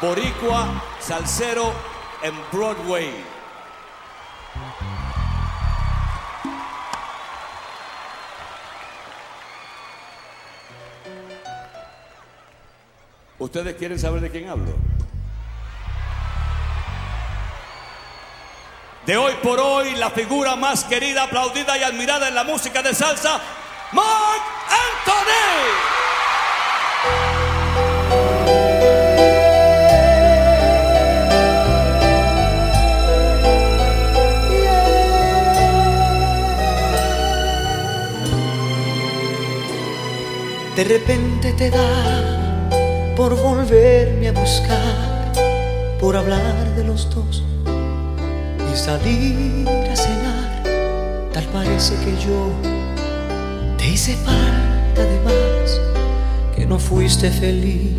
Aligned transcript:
Boricua 0.00 0.82
Salsero 1.00 1.72
en 2.22 2.34
Broadway. 2.52 3.10
¿Ustedes 13.38 13.76
quieren 13.76 13.98
saber 13.98 14.20
de 14.20 14.30
quién 14.30 14.48
hablo? 14.48 14.93
De 19.06 19.18
hoy 19.18 19.34
por 19.42 19.60
hoy, 19.60 19.94
la 19.96 20.08
figura 20.08 20.56
más 20.56 20.84
querida, 20.84 21.24
aplaudida 21.24 21.76
y 21.76 21.82
admirada 21.82 22.28
en 22.28 22.34
la 22.34 22.42
música 22.42 22.82
de 22.82 22.94
salsa, 22.94 23.38
Mark 23.92 24.42
Anthony. 25.04 25.44
De 40.76 40.84
repente 40.84 41.52
te 41.52 41.70
da 41.70 43.14
por 43.14 43.36
volverme 43.36 44.28
a 44.28 44.32
buscar, 44.32 45.32
por 46.00 46.16
hablar 46.16 46.74
de 46.74 46.84
los 46.84 47.14
dos 47.14 47.44
salir 48.76 49.68
a 49.68 49.96
cenar. 49.96 50.62
Tal 51.32 51.44
parece 51.52 51.94
que 51.96 52.12
yo 52.24 52.50
te 53.78 53.88
hice 53.88 54.16
falta 54.16 55.02
de 55.02 55.20
más, 55.20 55.80
que 56.56 56.66
no 56.66 56.78
fuiste 56.78 57.30
feliz 57.30 57.92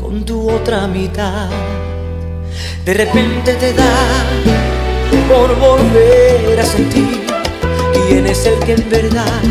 con 0.00 0.24
tu 0.24 0.50
otra 0.50 0.86
mitad. 0.86 1.48
De 2.84 2.94
repente 2.94 3.54
te 3.54 3.72
da 3.72 3.94
por 5.28 5.56
volver 5.58 6.60
a 6.60 6.64
sentir 6.64 7.24
quién 8.08 8.26
es 8.26 8.44
el 8.46 8.58
que 8.60 8.74
en 8.74 8.90
verdad 8.90 9.42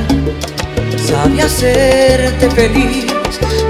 sabe 0.98 1.42
hacerte 1.42 2.50
feliz, 2.52 3.06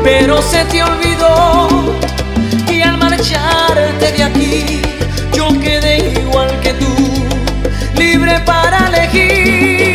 pero 0.03 0.41
se 0.41 0.65
te 0.65 0.83
olvidó 0.83 1.67
y 2.69 2.81
al 2.81 2.97
marcharte 2.97 4.11
de 4.11 4.23
aquí 4.23 4.81
igual 6.31 6.59
que 6.61 6.73
tú, 6.73 6.95
libre 7.97 8.39
para 8.45 8.87
elegir. 8.87 9.90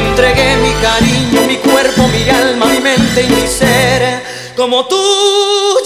Entregué 0.00 0.56
mi 0.56 0.72
cariño, 0.86 1.42
mi 1.46 1.56
cuerpo, 1.56 2.08
mi 2.08 2.28
alma, 2.28 2.66
mi 2.66 2.80
mente 2.80 3.22
y 3.22 3.28
mi 3.28 3.46
ser, 3.46 4.22
como 4.56 4.86
tú 4.86 4.96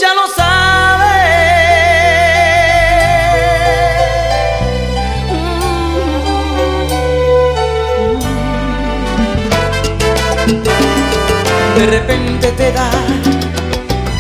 ya 0.01 0.15
lo 0.15 0.27
sabes. 0.35 1.15
De 11.77 11.87
repente 11.87 12.53
te 12.53 12.73
da 12.73 12.91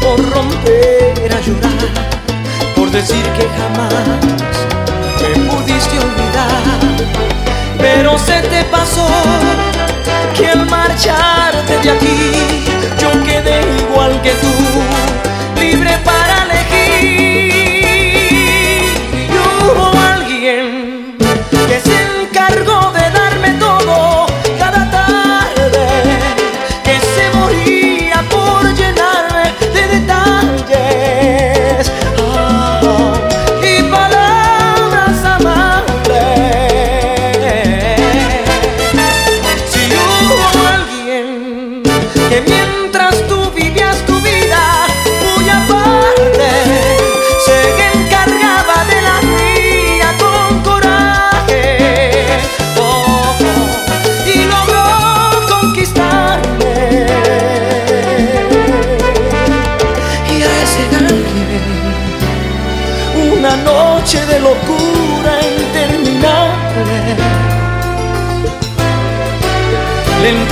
por 0.02 0.18
romper 0.30 1.32
a 1.32 1.40
llorar, 1.40 1.72
por 2.76 2.90
decir 2.90 3.24
que 3.36 3.48
jamás 3.58 3.92
me 5.22 5.30
pudiste 5.50 5.98
olvidar. 5.98 6.62
Pero 7.78 8.18
se 8.18 8.40
te 8.42 8.64
pasó 8.64 9.06
marcharte 10.94 11.78
de 11.82 11.90
aquí. 11.90 12.64
Yo 12.98 13.10
quedé 13.24 13.62
igual 13.78 14.20
que 14.22 14.30
tú, 14.34 14.53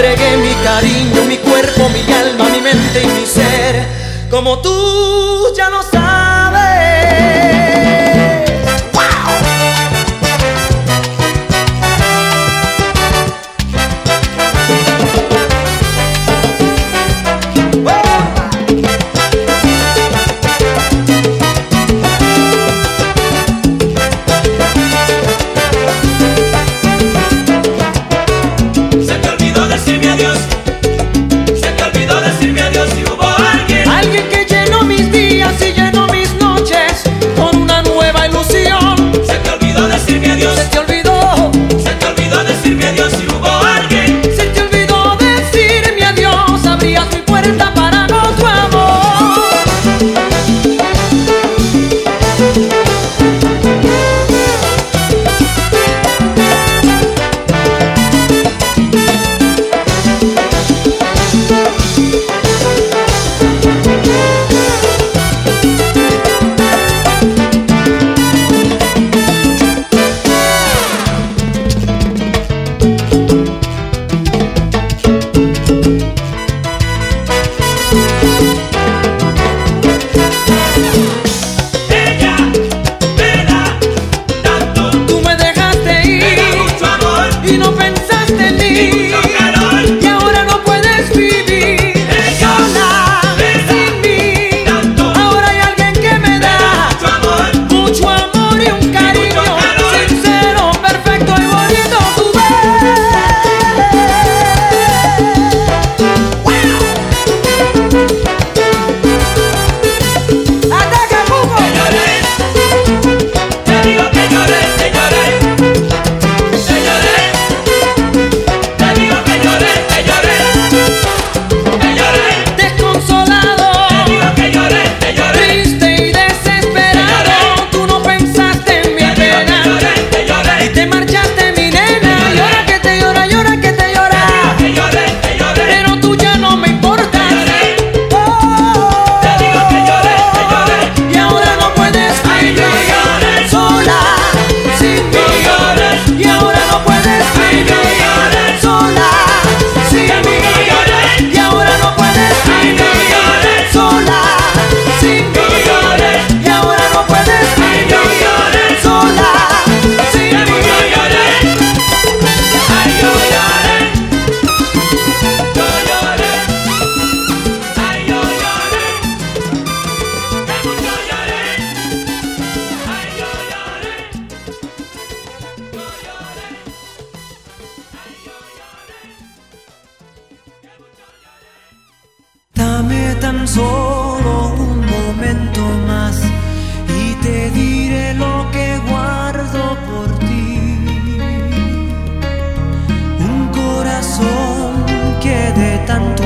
entregué 0.03 0.37
mi 0.37 0.53
cariño, 0.65 1.25
mi 1.29 1.39
cuerpo, 1.39 1.89
mi 1.89 2.13
alma, 2.13 2.49
mi 2.49 2.61
mente 2.61 3.03
y 3.03 3.07
mi 3.07 3.25
ser, 3.25 3.87
como 4.29 4.59
tú 4.59 5.55
ya 5.57 5.71
lo 5.71 5.81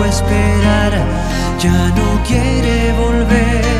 esperar, 0.04 0.92
ya 1.58 1.88
no 1.96 2.22
quiere 2.24 2.92
volver 2.92 3.75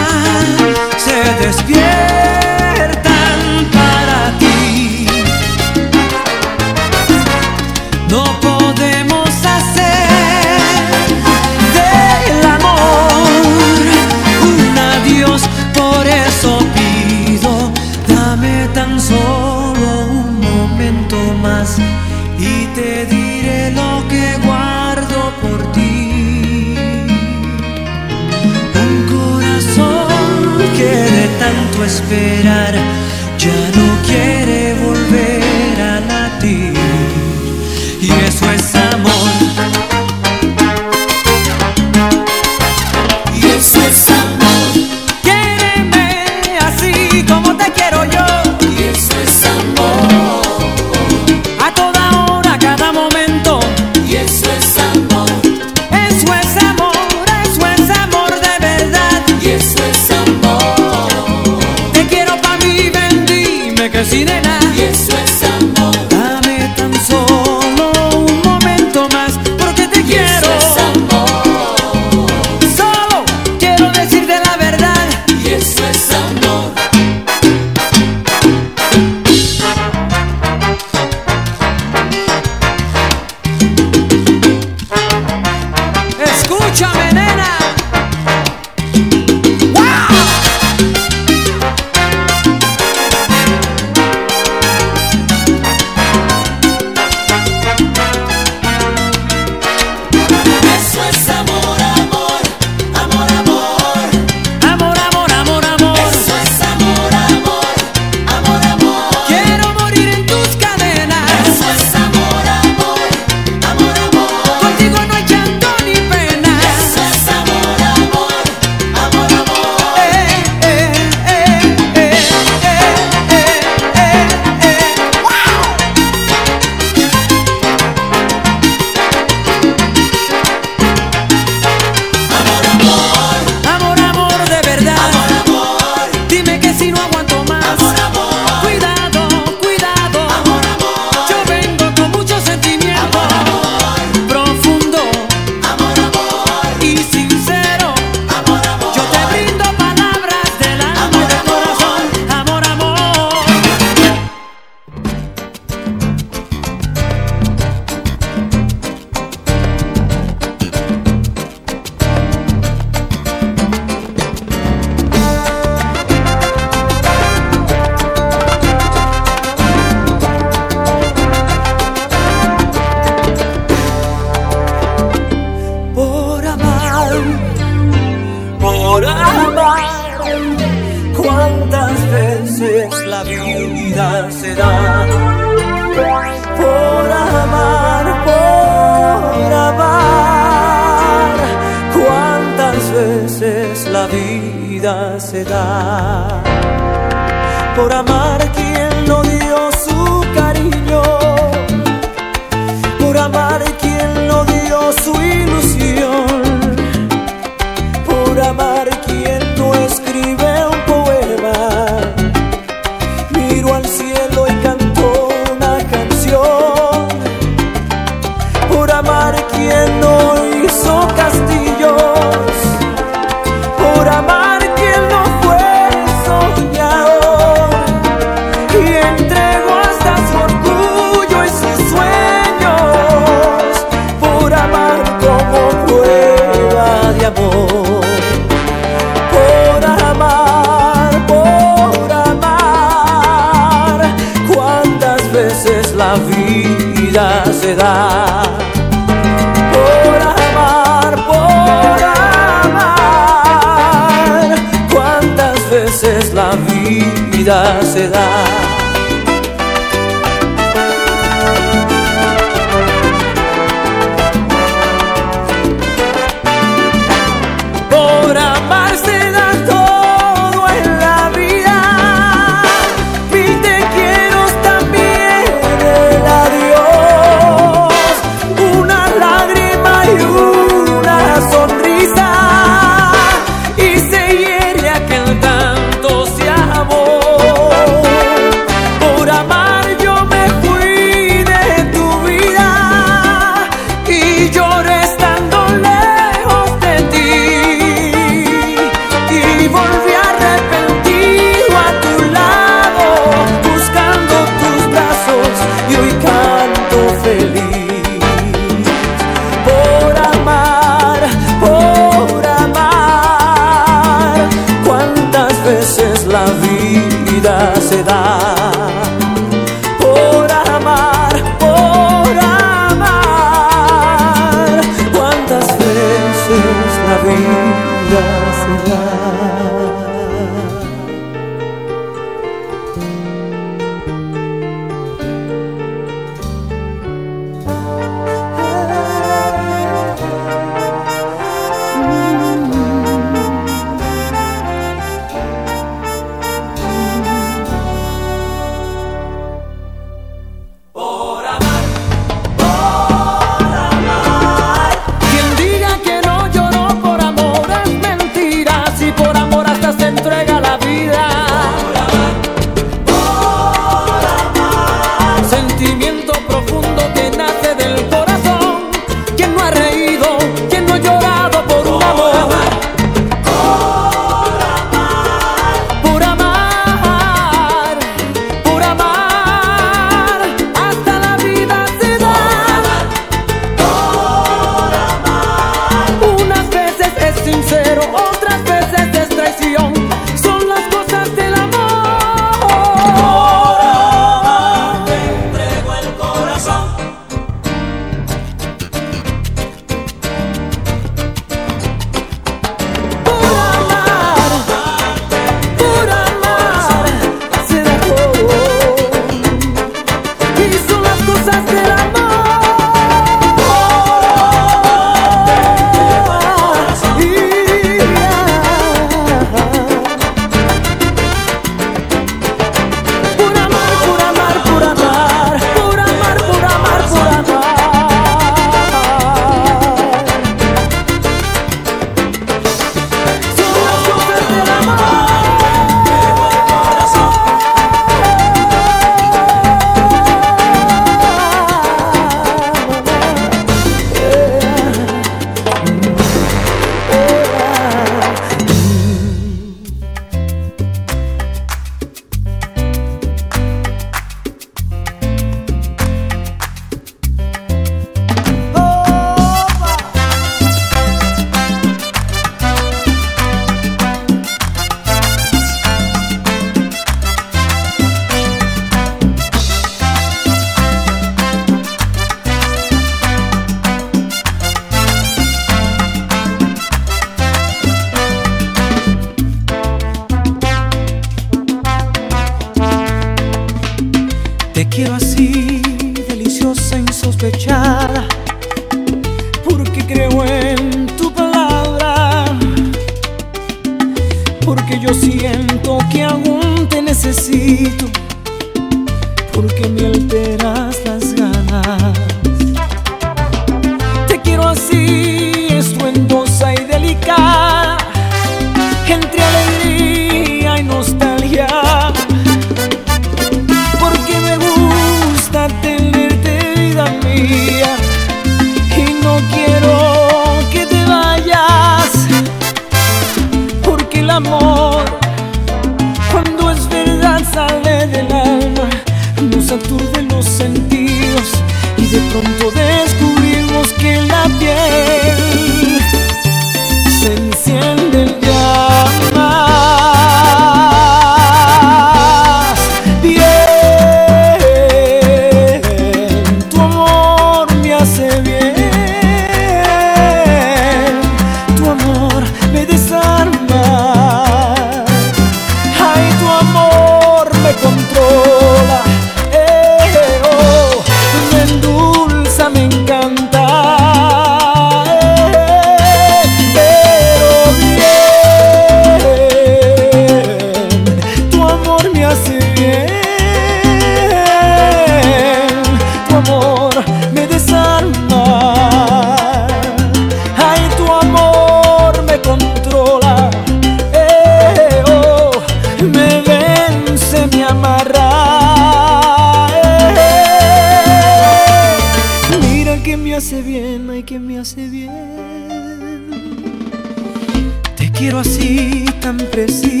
quiero 598.21 598.37
así 598.37 599.03
tan 599.19 599.37
preciso. 599.37 600.00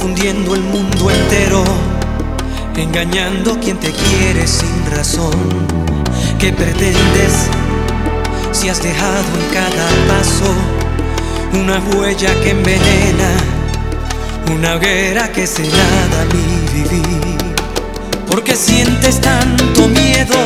confundiendo 0.00 0.54
el 0.54 0.62
mundo 0.62 1.10
entero, 1.10 1.62
engañando 2.74 3.52
a 3.52 3.60
quien 3.60 3.78
te 3.78 3.92
quiere 3.92 4.46
sin 4.46 4.90
razón. 4.90 5.34
¿Qué 6.38 6.54
pretendes 6.54 7.50
si 8.50 8.70
has 8.70 8.82
dejado 8.82 9.26
en 9.38 9.52
cada 9.52 9.86
paso 10.08 10.54
una 11.52 11.80
huella 11.80 12.34
que 12.42 12.50
envenena, 12.50 13.30
una 14.50 14.76
hoguera 14.76 15.30
que 15.32 15.46
se 15.46 15.64
nada 15.64 16.24
mi 16.32 16.80
vivir? 16.82 17.36
¿Por 18.26 18.42
qué 18.42 18.56
sientes 18.56 19.20
tanto 19.20 19.86
miedo 19.86 20.38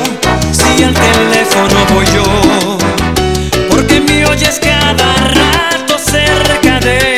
si 0.51 0.83
al 0.83 0.95
teléfono 0.95 1.87
voy 1.95 2.07
yo? 2.07 2.79
Porque 3.71 4.01
me 4.01 4.27
oyes 4.27 4.59
cada 4.59 5.15
rato 5.29 5.97
cerca 5.97 6.81
de 6.81 7.14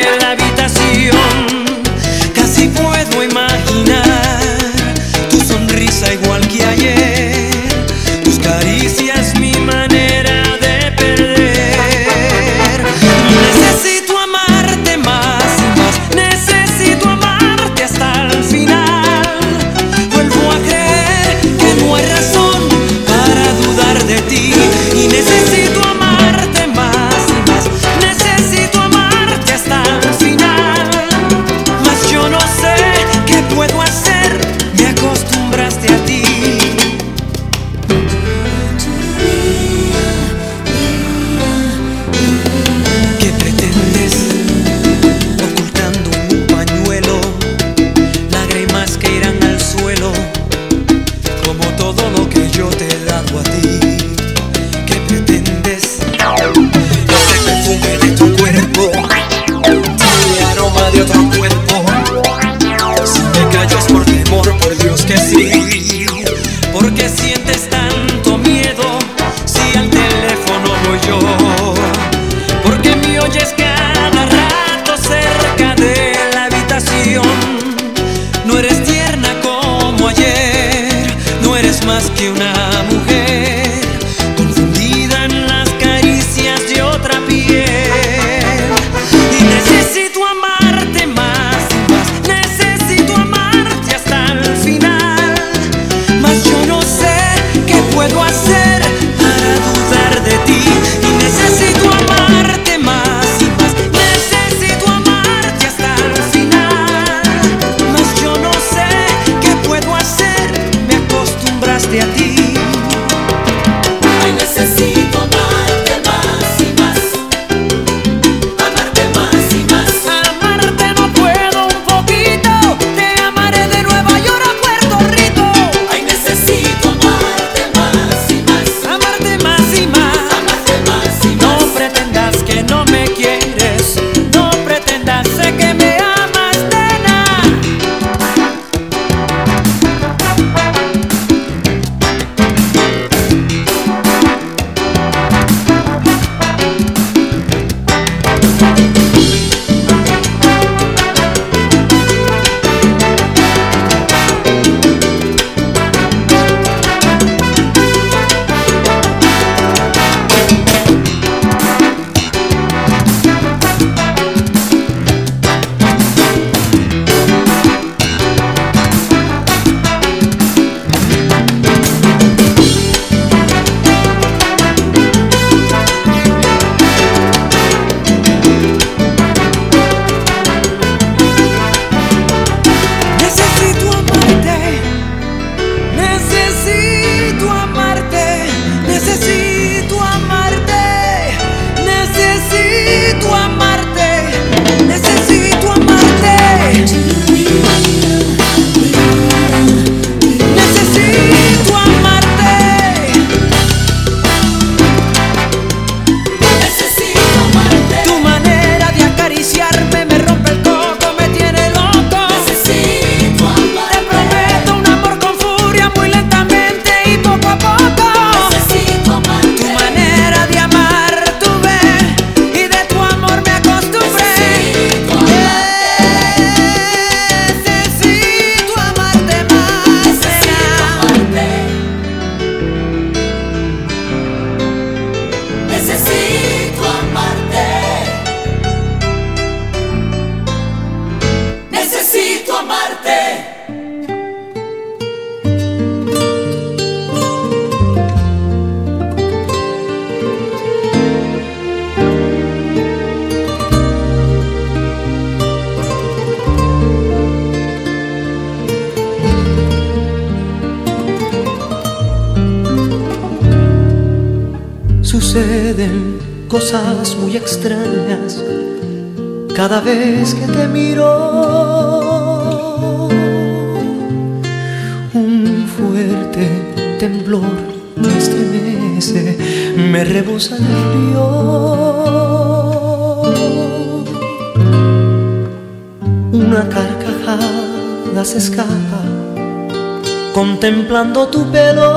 contemplando 290.47 291.27
tu 291.27 291.45
pelo. 291.51 291.89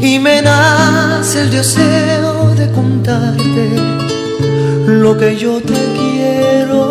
Y 0.00 0.18
me 0.18 0.40
nace 0.40 1.42
el 1.42 1.50
deseo 1.50 2.54
de 2.54 2.70
contarte 2.72 3.66
lo 4.86 5.16
que 5.18 5.36
yo 5.36 5.60
te 5.60 5.80
quiero. 5.98 6.84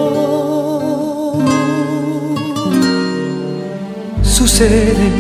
Suceden 4.22 5.16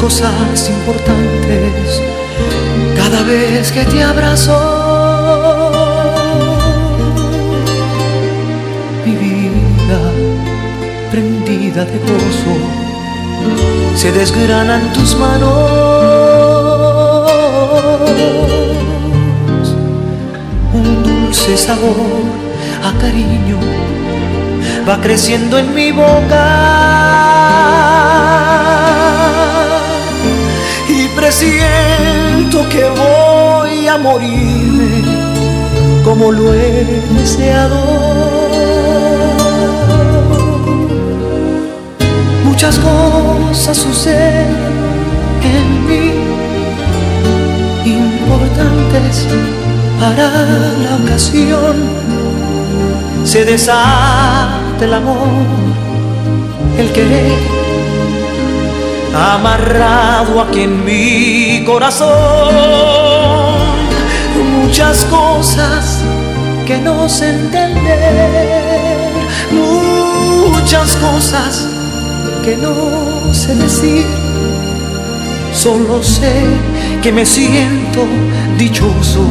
cosas 0.00 0.70
importantes 0.76 2.00
cada 2.96 3.22
vez 3.24 3.72
que 3.72 3.84
te 3.84 4.02
abrazo. 4.02 4.79
vida 11.70 11.84
de 11.84 11.98
gozo 11.98 12.54
se 13.94 14.10
desgranan 14.10 14.92
tus 14.92 15.14
manos. 15.16 15.50
Un 20.72 21.02
dulce 21.04 21.56
sabor 21.56 22.24
a 22.82 22.92
cariño 23.00 23.58
va 24.88 25.00
creciendo 25.00 25.58
en 25.58 25.74
mi 25.74 25.92
boca. 25.92 26.46
Y 30.88 31.06
presiento 31.20 32.68
que 32.68 32.84
voy 33.02 33.86
a 33.86 33.96
morirme 33.96 35.04
como 36.04 36.32
lo 36.32 36.52
he 36.52 36.84
deseado. 37.16 38.10
Muchas 42.62 42.78
cosas 42.78 43.74
suceden 43.74 44.54
en 45.42 45.86
mí, 45.86 46.12
importantes 47.86 49.26
para 49.98 50.28
la 50.28 50.96
ocasión 51.02 51.74
se 53.24 53.46
desata 53.46 54.76
el 54.78 54.92
amor, 54.92 55.16
el 56.76 56.92
querer, 56.92 57.38
amarrado 59.14 60.42
aquí 60.42 60.64
en 60.64 60.84
mi 60.84 61.64
corazón. 61.64 62.10
Muchas 64.60 65.06
cosas 65.06 66.02
que 66.66 66.76
no 66.76 67.08
sé 67.08 67.30
entender, 67.30 68.28
muchas 69.50 70.94
cosas 70.96 71.79
que 72.44 72.56
no 72.56 73.34
sé 73.34 73.54
decir. 73.54 74.04
Solo 75.52 76.02
sé 76.02 76.32
que 77.02 77.12
me 77.12 77.26
siento 77.26 78.06
dichoso 78.58 79.24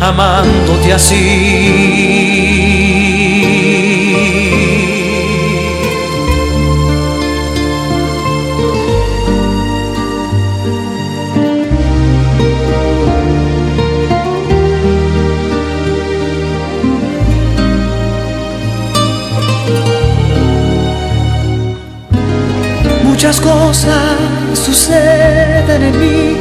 amándote 0.00 0.92
así. 0.92 2.69
Muchas 23.22 23.42
cosas 23.42 24.16
suceden 24.54 25.82
en 25.82 26.00
mí 26.00 26.38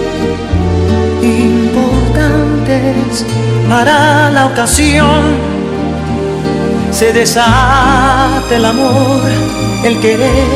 importantes 1.21 3.25
para 3.67 4.29
la 4.29 4.45
ocasión. 4.45 5.35
Se 6.89 7.11
desata 7.11 8.45
el 8.49 8.63
amor, 8.63 9.29
el 9.83 9.99
querer, 9.99 10.47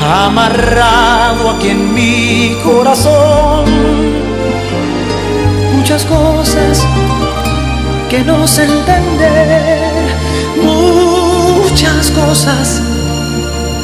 amarrado 0.00 1.50
aquí 1.50 1.70
en 1.70 1.92
mi 1.92 2.56
corazón. 2.62 3.64
Muchas 5.74 6.04
cosas 6.04 6.86
que 8.08 8.20
no 8.20 8.46
sé 8.46 8.62
entender, 8.62 9.80
muchas 10.62 12.12
cosas 12.12 12.89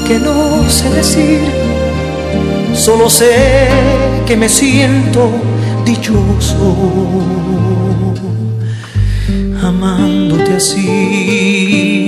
que 0.07 0.19
no 0.19 0.69
sé 0.69 0.89
decir. 0.91 1.41
Solo 2.75 3.11
sé 3.11 3.69
que 4.27 4.37
me 4.37 4.49
siento 4.49 5.31
dichoso 5.85 6.77
amándote 9.63 10.55
así. 10.55 12.06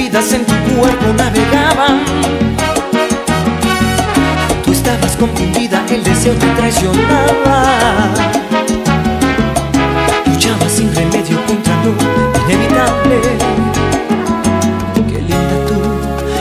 Atrevidas 0.00 0.32
en 0.32 0.44
tu 0.46 0.54
cuerpo 0.74 1.12
navegaban 1.16 2.00
estabas 4.70 5.16
confundida, 5.16 5.84
el 5.90 6.02
deseo 6.02 6.32
te 6.34 6.46
traicionaba. 6.46 8.08
Luchaba 10.26 10.68
sin 10.68 10.94
remedio 10.94 11.36
contra 11.46 11.74
lo 11.84 11.92
inevitable. 12.44 13.20
Qué 15.08 15.18
linda 15.18 15.56
tú, 15.68 15.76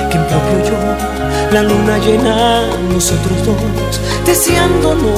qué 0.09 0.17
impropio 0.17 0.59
yo, 0.69 0.79
la 1.51 1.63
luna 1.63 1.97
llena, 1.97 2.67
nosotros 2.93 3.45
dos, 3.45 3.99
deseándonos, 4.25 5.11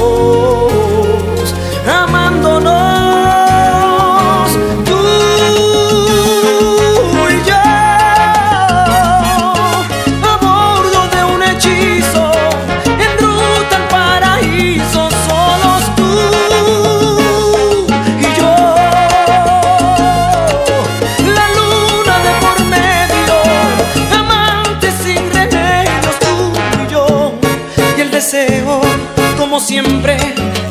amándonos. 1.87 2.90
Siempre, 29.61 30.17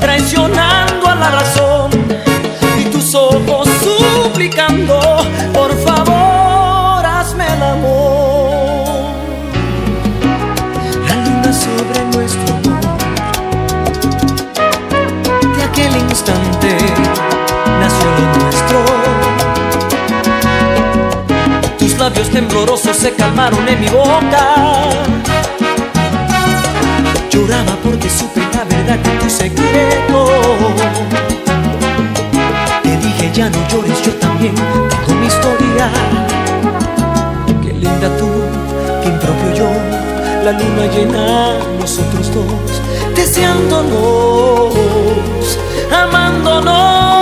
traicionando 0.00 1.09
a 1.09 1.14
la 1.14 1.31
razón. 1.31 1.90
Y 2.79 2.85
tus 2.85 3.14
ojos 3.14 3.68
suplicando, 3.83 5.00
por 5.53 5.72
favor, 5.85 7.07
hazme 7.07 7.46
el 7.46 7.62
amor 7.62 8.50
la 11.07 11.14
luna 11.24 11.53
sobre 11.53 12.05
nuestro 12.12 12.55
amor. 12.55 12.81
De 15.57 15.62
aquel 15.62 15.96
instante 15.96 16.76
nació 17.81 18.09
lo 18.18 18.24
nuestro. 18.42 18.79
Tus 21.79 21.98
labios 21.98 22.31
temblorosos 22.31 22.96
se 22.96 23.14
calmaron 23.14 23.68
en 23.68 23.81
mi 23.81 23.88
boca. 23.88 24.44
Lloraba 27.31 27.76
porque 27.83 28.11
supe 28.11 28.50
verdad 28.90 29.05
de 29.05 29.18
tu 29.18 29.31
secreto. 29.31 30.26
Te 32.83 32.96
dije 32.96 33.31
ya 33.33 33.50
no 33.50 33.68
llores, 33.68 34.03
yo 34.03 34.12
también 34.14 34.55
tengo 34.55 35.14
mi 35.20 35.26
historia. 35.26 35.90
Qué 37.62 37.72
linda 37.72 38.09
tú, 38.18 38.29
qué 39.03 39.09
impropio 39.09 39.55
yo, 39.55 39.70
la 40.44 40.53
luna 40.53 40.87
llena, 40.94 41.59
nosotros 41.79 42.33
dos, 42.35 42.83
deseándonos, 43.14 44.74
amándonos, 45.92 47.19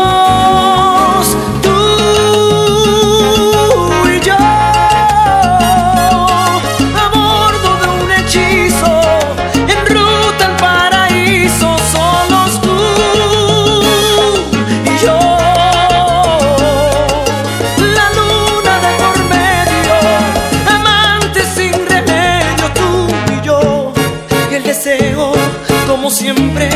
siempre 26.19 26.69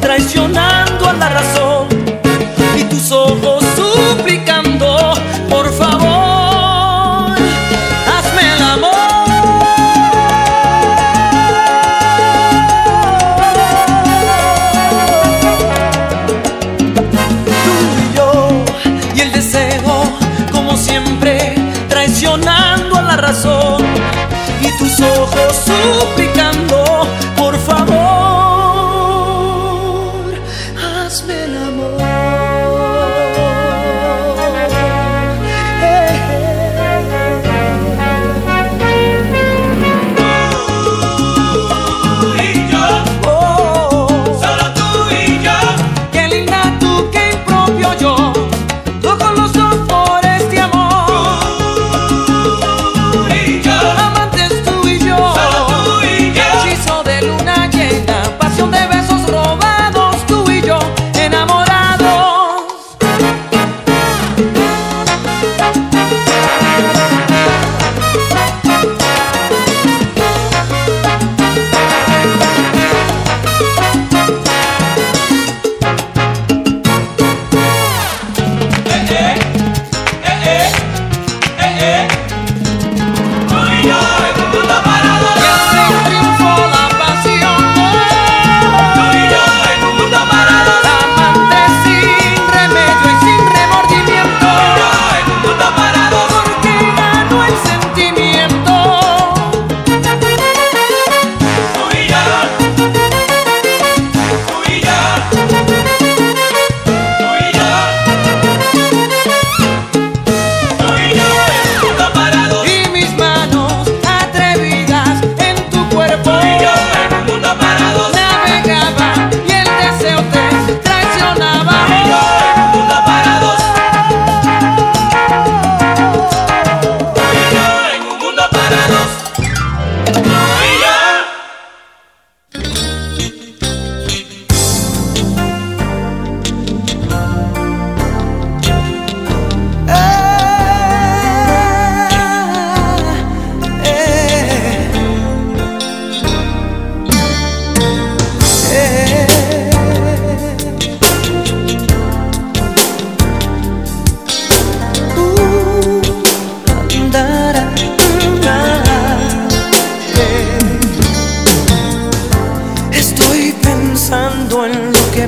traicionando 0.00 1.08
a 1.08 1.12
la 1.12 1.28
razón 1.28 1.86
y 2.76 2.82
tus 2.82 3.12
ojos 3.12 3.62
suplicando, 3.76 5.14
por 5.48 5.72
favor, 5.72 7.30
hazme 8.08 8.42
el 8.56 8.62
amor. 8.74 9.28
Tú 17.64 17.76
y 18.02 18.16
yo 18.16 18.64
y 19.14 19.20
el 19.20 19.30
deseo, 19.30 20.18
como 20.50 20.76
siempre, 20.76 21.54
traicionando 21.88 22.96
a 22.96 23.02
la 23.02 23.16
razón 23.16 23.80
y 24.60 24.76
tus 24.76 25.00
ojos 25.00 25.54
suplicando. 25.54 26.37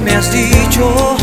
Me 0.05 0.12
has 0.12 0.30
dicho. 0.30 1.20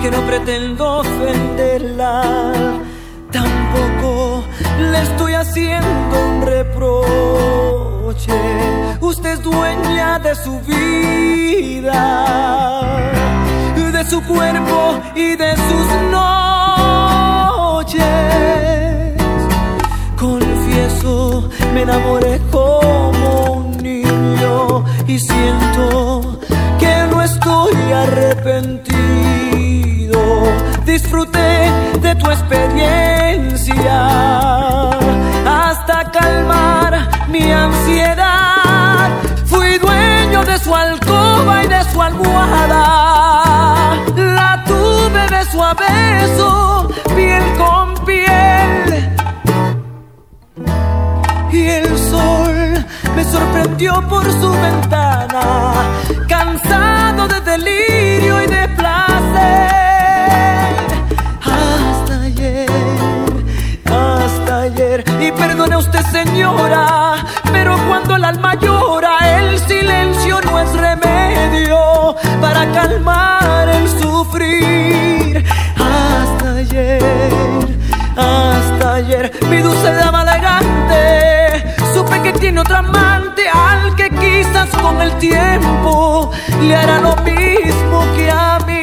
Que 0.00 0.08
no 0.08 0.20
pretendo 0.24 0.98
ofenderla, 0.98 2.22
tampoco 3.32 4.44
le 4.78 5.02
estoy 5.02 5.32
haciendo 5.34 6.28
un 6.28 6.42
reproche. 6.42 8.32
Usted 9.00 9.32
es 9.32 9.42
dueña 9.42 10.20
de 10.20 10.36
su 10.36 10.60
vida, 10.60 12.04
de 13.74 14.04
su 14.08 14.22
cuerpo 14.22 15.00
y 15.16 15.34
de 15.34 15.56
sus 15.56 15.86
noches. 16.12 18.04
Confieso, 20.16 21.50
me 21.74 21.82
enamoré 21.82 22.40
como 22.52 23.54
un 23.54 23.76
niño 23.78 24.84
y 25.08 25.18
siento 25.18 26.39
estoy 27.68 27.92
arrepentido. 27.92 28.90
Disfruté 30.84 31.70
de 32.00 32.14
tu 32.14 32.30
experiencia 32.30 34.08
hasta 35.46 36.10
calmar 36.10 37.08
mi 37.28 37.52
ansiedad. 37.52 39.10
Fui 39.46 39.78
dueño 39.78 40.44
de 40.44 40.58
su 40.58 40.74
alcoba 40.74 41.64
y 41.64 41.68
de 41.68 41.84
su 41.92 42.02
almohada. 42.02 43.94
La 44.16 44.64
tuve 44.66 45.26
beso 45.30 45.62
a 45.62 45.74
beso, 45.74 46.88
piel 47.14 47.42
con 47.58 47.94
piel. 48.04 49.16
Y 51.52 51.66
el 51.66 51.98
sol 51.98 52.84
me 53.16 53.24
sorprendió 53.24 54.02
por 54.08 54.24
su 54.24 54.50
ventana, 54.50 55.72
de 57.28 57.40
delirio 57.40 58.42
y 58.42 58.46
de 58.46 58.68
placer. 58.68 59.96
Hasta 61.42 62.22
ayer, 62.22 62.68
hasta 63.84 64.60
ayer. 64.62 65.04
Y 65.20 65.32
perdone 65.32 65.76
usted, 65.76 66.04
señora, 66.06 67.16
pero 67.52 67.76
cuando 67.88 68.16
el 68.16 68.24
alma 68.24 68.54
llora, 68.54 69.18
el 69.38 69.58
silencio 69.58 70.40
no 70.42 70.60
es 70.60 70.72
remedio 70.72 72.16
para 72.40 72.70
calmar 72.72 73.68
el 73.68 73.88
sufrir. 73.88 75.44
Hasta 75.76 76.54
ayer, 76.56 77.02
hasta 78.16 78.94
ayer, 78.94 79.30
mi 79.48 79.58
dulce 79.58 79.92
dama 79.92 80.22
elegante, 80.22 81.74
supe 81.92 82.22
que 82.22 82.32
tiene 82.32 82.60
otra 82.60 82.78
amante 82.78 83.42
al 83.48 83.94
que 83.94 83.99
con 84.68 85.00
el 85.00 85.16
tiempo 85.18 86.30
le 86.60 86.76
hará 86.76 87.00
lo 87.00 87.16
mismo 87.16 88.04
que 88.14 88.30
a 88.30 88.58
mí. 88.66 88.79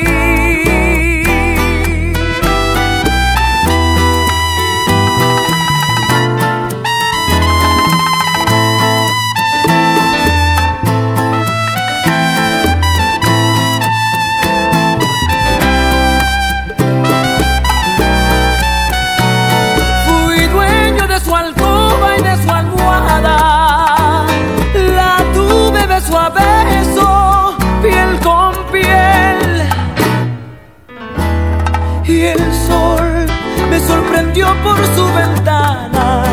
Por 34.63 34.77
su 34.95 35.05
ventana, 35.13 36.23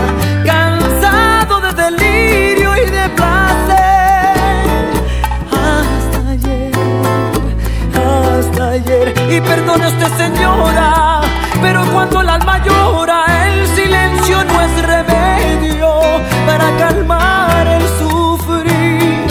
cansado 0.45 1.61
de 1.61 1.73
delirio 1.83 2.77
y 2.77 2.91
de 2.91 3.09
placer. 3.11 4.35
Hasta 5.51 6.19
ayer, 6.31 6.73
hasta 7.95 8.69
ayer. 8.71 9.15
Y 9.31 9.41
perdone 9.41 9.87
usted, 9.89 10.11
señora, 10.17 11.21
pero 11.61 11.85
cuando 11.93 12.21
el 12.21 12.29
alma 12.29 12.62
llora, 12.65 13.49
el 13.49 13.67
silencio 13.69 14.45
no 14.45 14.61
es 14.61 14.83
remedio 14.83 15.91
para 16.47 16.71
calmar 16.79 17.67
el 17.67 17.83
sufrir. 17.99 19.27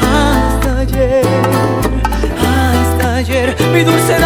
Hasta 0.00 0.78
ayer, 0.80 1.26
hasta 2.54 3.14
ayer, 3.16 3.56
mi 3.72 3.82
dulce 3.84 4.18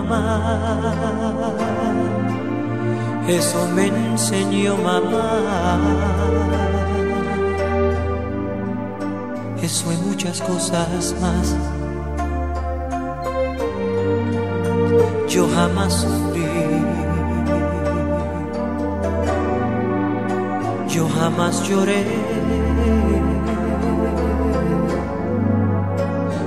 mamá, 0.00 1.52
eso 3.28 3.68
me 3.74 3.86
enseñó 3.88 4.76
mamá. 4.76 5.78
Eso 9.62 9.92
y 9.92 9.96
muchas 10.08 10.40
cosas 10.40 11.14
más. 11.20 11.54
Yo 15.28 15.48
jamás 15.54 15.92
sufrí. 16.02 16.46
Yo 20.88 21.08
jamás 21.08 21.68
lloré. 21.68 22.04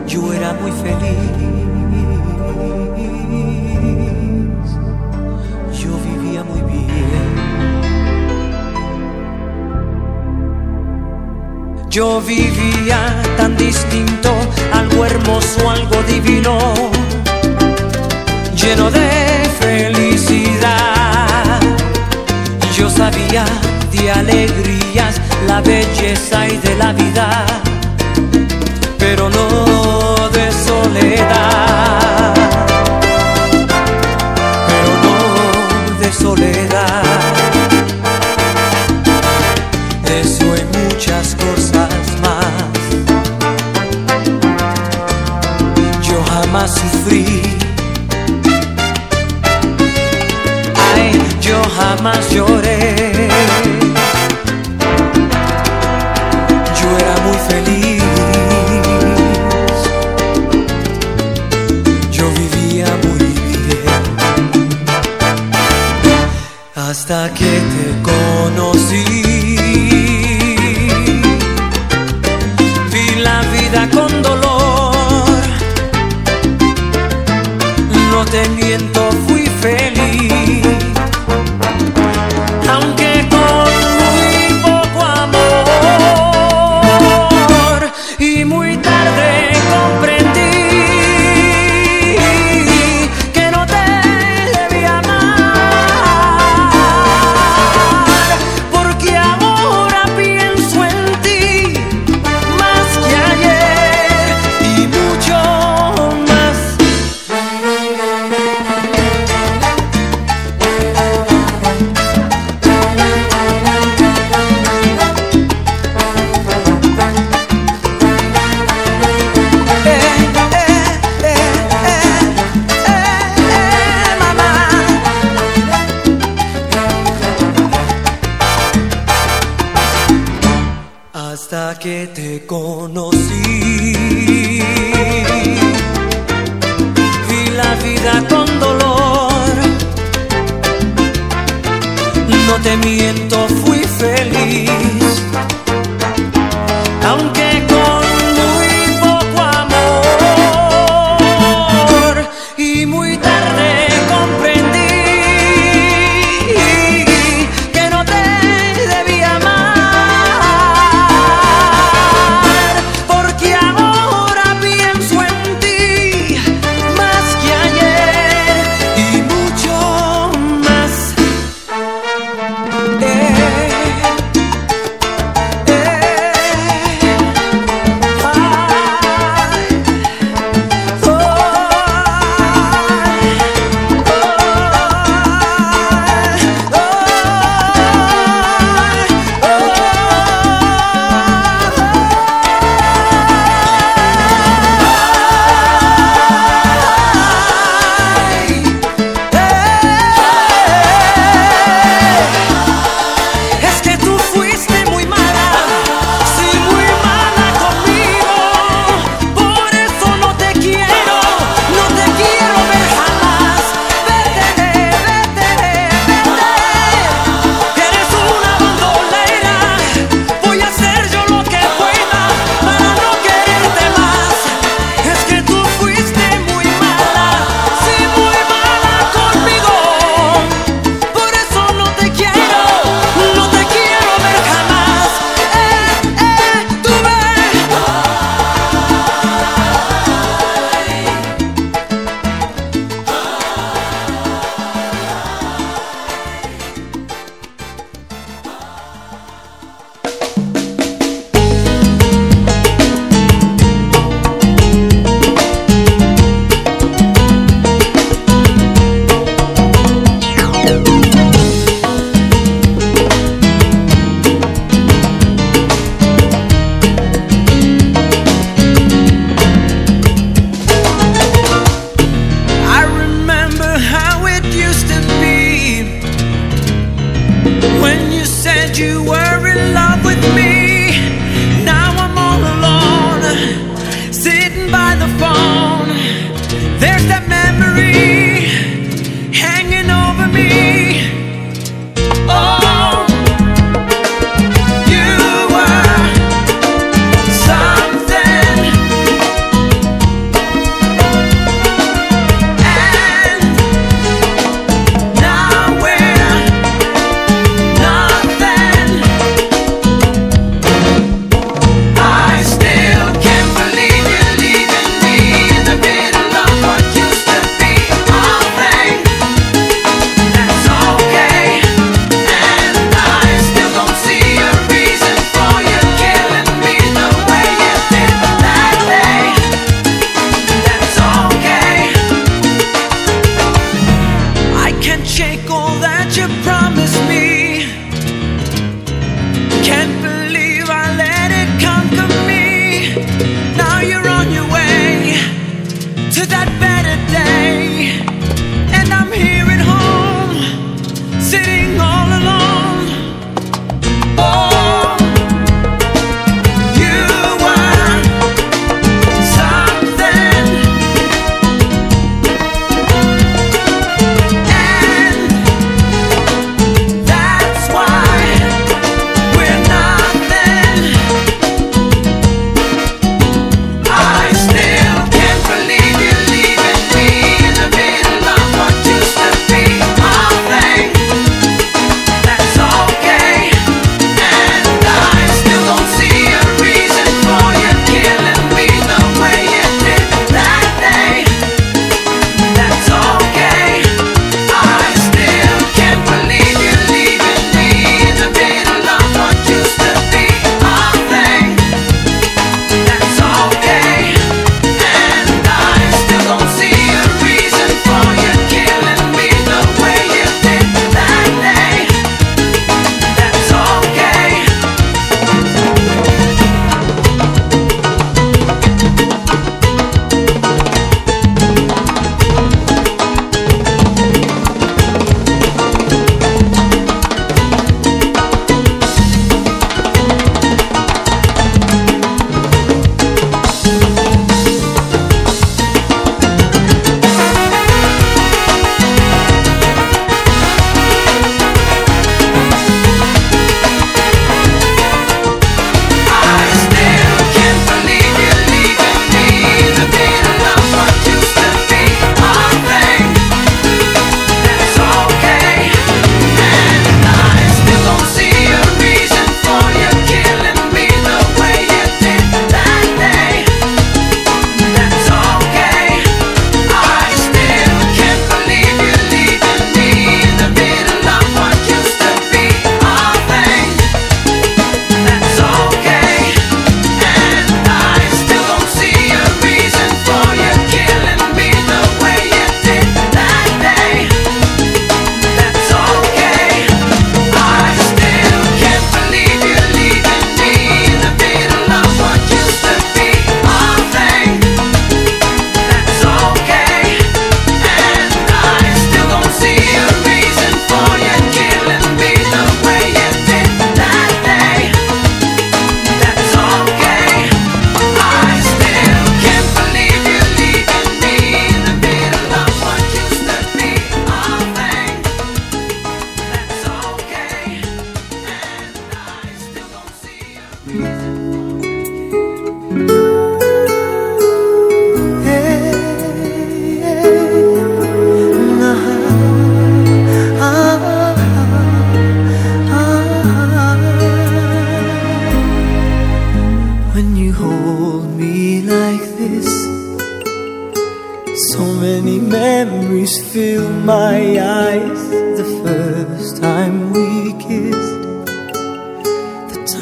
Yo 0.08 0.34
era 0.34 0.54
muy 0.54 0.72
feliz. 0.72 1.65
Yo 11.96 12.20
vivía 12.20 13.00
tan 13.38 13.56
distinto, 13.56 14.36
algo 14.74 15.06
hermoso, 15.06 15.70
algo 15.70 16.04
divino, 16.04 16.74
lleno 18.54 18.92
de 18.92 19.50
felicidad. 19.58 20.68
Yo 22.76 22.90
sabía 22.90 23.46
de 23.94 24.12
alegrías, 24.12 25.22
la 25.48 25.62
belleza 25.62 26.46
y 26.50 26.58
de 26.58 26.76
la 26.76 26.92
vida, 26.92 27.46
pero 29.00 29.30
no 29.30 30.28
de 30.34 30.52
soledad. 30.52 32.34
Pero 34.68 34.92
no 35.06 36.00
de 36.02 36.12
soledad. 36.12 36.65
Ay, 47.08 47.22
yo 51.40 51.62
jamás 51.78 52.32
lloré. 52.32 52.80
Yo 56.80 56.88
era 56.98 57.16
muy 57.26 57.38
feliz. 57.50 58.04
Yo 62.12 62.26
vivía 62.32 62.88
muy 63.04 63.26
bien. 63.68 64.04
Hasta 66.76 67.32
que 67.36 67.45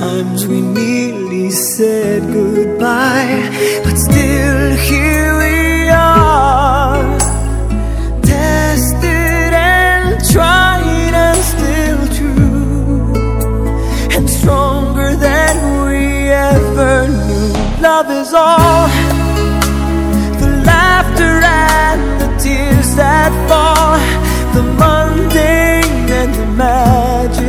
times 0.04 0.46
we 0.48 0.60
nearly 0.60 1.50
said 1.50 2.22
goodbye, 2.38 3.40
but 3.86 3.96
still 4.08 4.64
here 4.90 5.32
we 5.44 5.88
are. 5.90 7.04
Tested 8.32 9.52
and 9.76 10.08
tried 10.34 11.14
and 11.26 11.40
still 11.54 12.02
true, 12.18 13.14
and 14.16 14.26
stronger 14.40 15.10
than 15.28 15.56
we 15.86 16.02
ever 16.52 16.96
knew. 17.28 17.50
Love 17.88 18.10
is 18.22 18.32
all 18.34 18.88
the 20.42 20.50
laughter 20.72 21.36
and 21.72 22.02
the 22.22 22.30
tears 22.44 22.90
that 23.02 23.32
fall, 23.50 23.96
the 24.56 24.64
mundane 24.82 26.12
and 26.22 26.32
the 26.40 26.48
magic. 26.64 27.43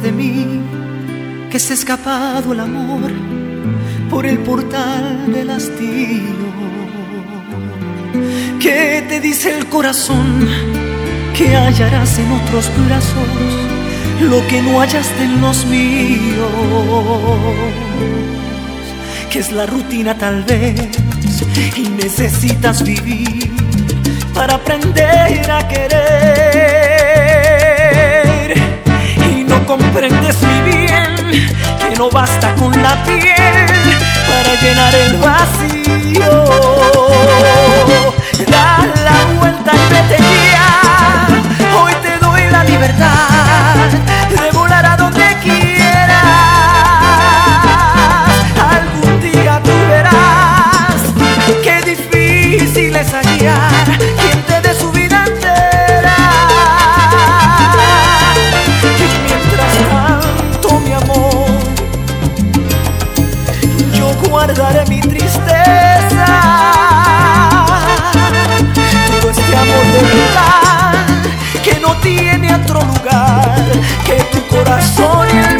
de 0.00 0.12
mí 0.12 0.60
que 1.50 1.58
se 1.58 1.72
ha 1.72 1.76
escapado 1.76 2.52
el 2.52 2.60
amor 2.60 3.10
por 4.10 4.26
el 4.26 4.38
portal 4.38 5.32
del 5.32 5.50
hastío. 5.50 6.36
¿Qué 8.60 9.04
te 9.08 9.20
dice 9.20 9.56
el 9.56 9.66
corazón? 9.66 10.48
Que 11.34 11.56
hallarás 11.56 12.18
en 12.18 12.32
otros 12.32 12.70
brazos 12.86 13.28
lo 14.20 14.46
que 14.48 14.60
no 14.62 14.80
hallaste 14.80 15.24
en 15.24 15.40
los 15.40 15.64
míos. 15.66 16.50
Que 19.30 19.38
es 19.38 19.52
la 19.52 19.66
rutina 19.66 20.16
tal 20.18 20.42
vez 20.44 20.88
y 21.76 21.88
necesitas 21.88 22.82
vivir 22.82 23.50
para 24.34 24.54
aprender 24.56 25.50
a 25.50 25.66
querer 25.68 26.75
comprendes 29.96 30.36
mi 30.42 30.60
bien 30.60 31.14
que 31.78 31.96
no 31.96 32.10
basta 32.10 32.54
con 32.56 32.70
la 32.82 33.02
piel 33.04 33.66
para 34.28 34.54
llenar 34.60 34.94
el 34.94 35.16
vacío. 35.16 36.44
Da 38.46 38.86
la 39.04 39.38
vuelta 39.38 39.72
y 39.72 39.94
vete 39.94 40.22
ya, 40.52 41.26
hoy 41.80 41.92
te 42.02 42.18
doy 42.18 42.42
la 42.50 42.64
libertad. 42.64 44.15
So. 74.94 75.55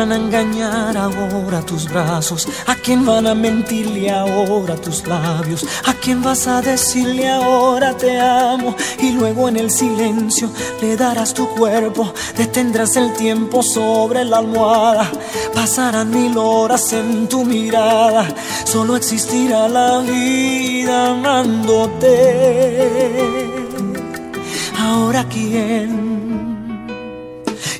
Van 0.00 0.12
a 0.12 0.16
engañar 0.16 0.96
ahora 0.96 1.60
tus 1.60 1.84
brazos? 1.84 2.48
¿A 2.66 2.74
quién 2.74 3.04
van 3.04 3.26
a 3.26 3.34
mentirle 3.34 4.10
ahora 4.10 4.74
tus 4.76 5.06
labios? 5.06 5.66
¿A 5.84 5.92
quién 5.92 6.22
vas 6.22 6.46
a 6.46 6.62
decirle 6.62 7.28
ahora 7.28 7.94
te 7.94 8.18
amo? 8.18 8.74
Y 8.98 9.12
luego 9.12 9.50
en 9.50 9.58
el 9.58 9.70
silencio 9.70 10.48
le 10.80 10.96
darás 10.96 11.34
tu 11.34 11.46
cuerpo, 11.50 12.14
detendrás 12.34 12.96
el 12.96 13.12
tiempo 13.12 13.62
sobre 13.62 14.24
la 14.24 14.38
almohada. 14.38 15.10
Pasarán 15.54 16.08
mil 16.10 16.38
horas 16.38 16.94
en 16.94 17.28
tu 17.28 17.44
mirada, 17.44 18.26
solo 18.64 18.96
existirá 18.96 19.68
la 19.68 19.98
vida 19.98 21.10
amándote. 21.10 22.16
Ahora 24.78 25.26
quién 25.28 26.09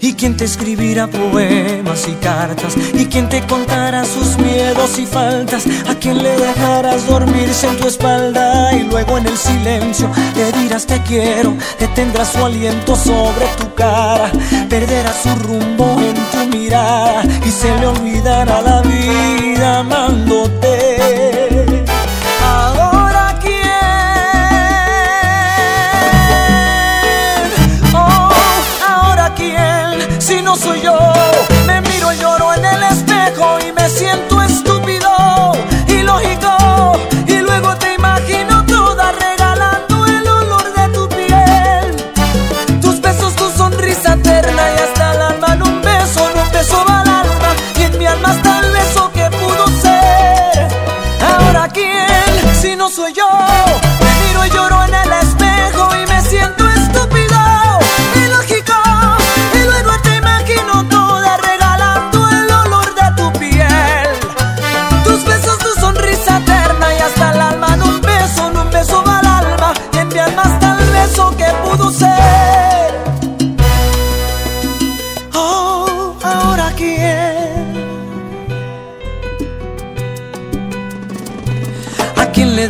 y 0.01 0.15
quien 0.15 0.37
te 0.37 0.45
escribirá 0.45 1.07
poemas 1.07 2.09
y 2.09 2.13
cartas 2.15 2.75
y 2.95 3.07
quien 3.07 3.29
te 3.29 3.45
contará 3.47 4.05
sus 4.05 4.39
miedos 4.39 4.99
y 4.99 5.07
faltas, 5.07 5.65
a 5.89 5.95
quien 5.95 6.23
le 6.23 6.37
dejarás 6.37 7.07
dormirse 7.07 7.67
en 7.67 7.77
tu 7.77 7.89
espalda 7.89 8.75
y 8.75 8.85
luego 8.85 9.19
en 9.19 9.27
el 9.27 9.37
silencio 9.37 10.11
le 10.37 10.53
dirás 10.53 10.87
te 10.87 11.01
quiero, 11.03 11.57
detendrás 11.79 12.33
su 12.33 12.45
aliento 12.45 12.97
sobre 12.97 13.47
tu 13.59 13.75
cara, 13.75 14.31
perderás 14.69 15.23
su 15.23 15.35
rumbo 15.47 15.97
en 16.01 16.15
tu 16.15 16.57
mirada 16.57 17.23
y 17.45 17.51
se 17.51 17.75
le 17.79 17.87
olvidará 17.87 18.63
la 18.63 18.83
vida 18.83 19.81
amándote. 19.81 21.40
Soy 30.57 30.81
yo. 30.83 31.60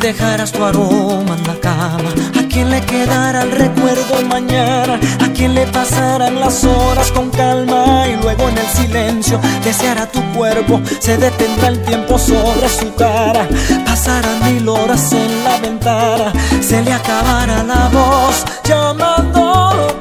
Dejarás 0.01 0.51
tu 0.53 0.65
aroma 0.65 1.37
en 1.37 1.47
la 1.47 1.61
cama? 1.61 2.11
¿A 2.39 2.49
quién 2.49 2.71
le 2.71 2.81
quedará 2.81 3.43
el 3.43 3.53
recuerdo 3.53 4.23
mañana? 4.29 4.99
¿A 5.25 5.29
quién 5.33 5.55
le 5.55 5.67
pasarán 5.67 6.41
las 6.41 6.65
horas 6.65 7.13
con 7.13 7.31
calma? 7.31 8.09
Y 8.09 8.17
luego 8.17 8.49
en 8.49 8.59
el 8.59 8.67
silencio 8.69 9.41
deseará 9.63 10.07
tu 10.11 10.21
cuerpo, 10.33 10.81
se 10.99 11.17
detendrá 11.17 11.69
el 11.69 11.83
tiempo 11.83 12.19
sobre 12.19 12.69
su 12.69 12.95
cara. 12.95 13.47
Pasarán 13.85 14.43
mil 14.45 14.69
horas 14.69 15.13
en 15.13 15.45
la 15.45 15.59
ventana, 15.59 16.33
se 16.61 16.83
le 16.83 16.93
acabará 16.93 17.63
la 17.63 17.89
voz 17.89 18.45
llamándote. 18.65 20.00